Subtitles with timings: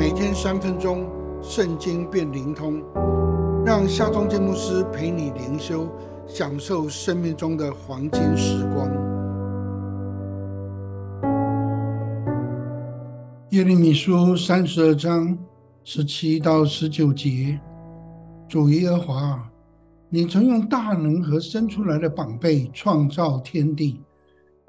[0.00, 1.06] 每天三分钟，
[1.42, 2.82] 圣经变灵通，
[3.66, 5.86] 让夏忠建牧师陪你灵修，
[6.26, 8.88] 享受生命中的黄金时光。
[13.50, 15.36] 耶利米书三十二章
[15.84, 17.60] 十七到十九节，
[18.48, 19.50] 主耶和华，
[20.08, 24.00] 你曾用大能和生出来的宝贝创造天地，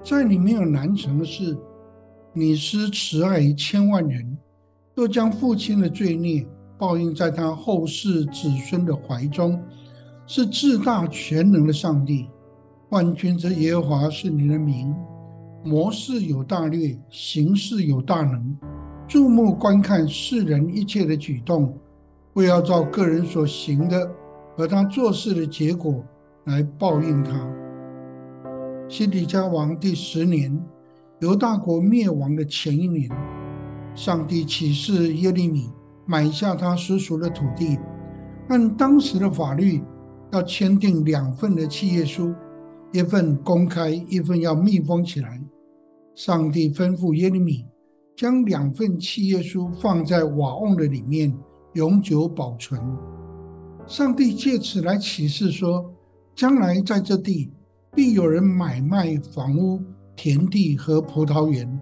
[0.04, 1.56] 在你没有难成的事。
[2.34, 4.36] 你施慈爱于千万人，
[4.96, 6.46] 又将父亲的罪孽
[6.78, 9.60] 报应在他后世子孙的怀中，
[10.26, 12.28] 是至大全能的上帝。
[12.90, 14.94] 万军之耶和华是你的名，
[15.64, 18.56] 模式有大略，行事有大能，
[19.08, 21.74] 注目观看世人一切的举动，
[22.34, 24.10] 为要照个人所行的
[24.56, 26.04] 和他做事的结果
[26.44, 27.32] 来报应他。
[28.88, 30.60] 西底家王第十年。
[31.20, 33.08] 犹大国灭亡的前一年，
[34.04, 35.70] 上帝启示耶利米
[36.06, 37.78] 买下他所属的土地，
[38.48, 39.80] 按当时的法律
[40.32, 42.34] 要签订两份的契约书，
[42.90, 45.40] 一份公开，一份要密封起来。
[46.16, 47.64] 上帝吩咐耶利米
[48.16, 51.32] 将两份契约书放在瓦瓮的里面，
[51.74, 52.80] 永久保存。
[53.86, 55.88] 上帝借此来启示说，
[56.34, 57.52] 将来在这地
[57.94, 59.80] 必有人买卖房屋。
[60.16, 61.80] 田地和葡萄园。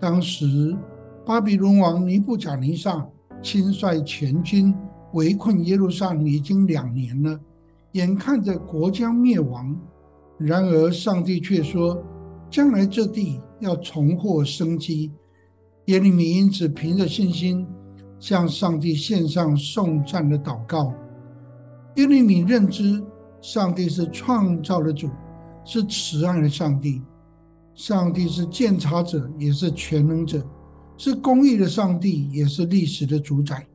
[0.00, 0.74] 当时，
[1.24, 3.06] 巴比伦王尼布甲尼撒
[3.40, 4.74] 亲率全军
[5.12, 7.38] 围困耶路撒冷已经两年了，
[7.92, 9.76] 眼看着国将灭亡。
[10.38, 12.02] 然而，上帝却说，
[12.50, 15.12] 将来这地要重获生机。
[15.86, 17.66] 耶利米因此凭着信心
[18.18, 20.92] 向上帝献上颂赞的祷告。
[21.96, 23.04] 耶利米认知，
[23.40, 25.08] 上帝是创造的主，
[25.64, 27.02] 是慈爱的上帝。
[27.74, 30.44] 上帝是鉴察者，也是全能者，
[31.04, 33.66] 是公义的上帝，也是历史的主宰。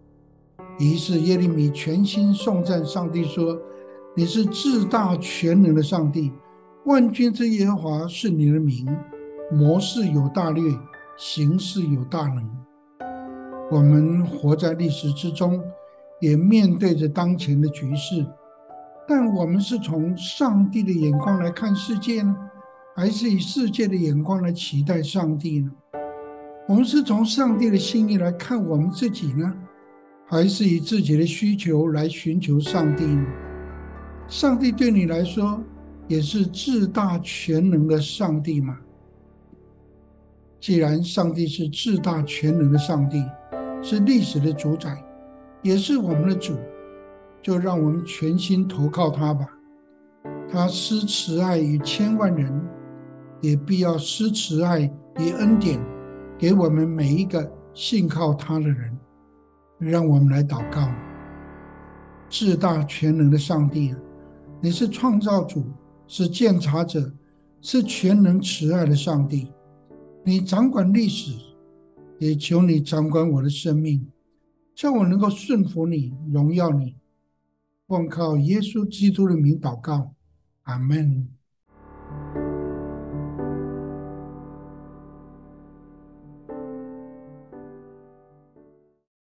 [0.79, 3.59] 于是耶利米全心颂赞上帝说
[4.15, 6.31] ：“你是至大全能的上帝，
[6.85, 8.87] 万军之耶和华是你的名，
[9.51, 10.73] 模式有大略，
[11.17, 12.49] 行事有大能。”
[13.69, 15.61] 我们活在历史之中，
[16.21, 18.25] 也面对着当前的局势，
[19.05, 22.33] 但我们是从上帝的眼光来看世界呢？
[22.95, 25.69] 还是以世界的眼光来期待上帝呢？
[26.67, 29.53] 我们是从上帝的心意来看我们自己呢，
[30.25, 33.25] 还是以自己的需求来寻求上帝呢？
[34.27, 35.63] 上帝对你来说
[36.09, 38.77] 也是至大全能的上帝吗？
[40.59, 43.23] 既然上帝是至大全能的上帝，
[43.81, 45.01] 是历史的主宰，
[45.61, 46.53] 也是我们的主，
[47.41, 49.47] 就让我们全心投靠他吧。
[50.51, 52.61] 他施慈爱于千万人。
[53.39, 54.79] 也必要施慈爱
[55.19, 55.79] 与恩典
[56.39, 58.95] 给我们每一个信靠他的人，
[59.79, 60.87] 让我们来祷告。
[62.29, 63.97] 至大全能的上帝啊，
[64.61, 65.65] 你是创造主，
[66.07, 67.11] 是鉴察者，
[67.61, 69.51] 是全能慈爱的上帝。
[70.23, 71.31] 你掌管历史，
[72.19, 74.07] 也求你掌管我的生命，
[74.75, 76.95] 叫我能够顺服你，荣耀你。
[77.87, 80.13] 奉靠耶稣基督的名祷告，
[80.63, 81.27] 阿门。